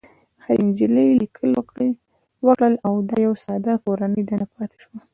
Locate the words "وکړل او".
2.47-2.93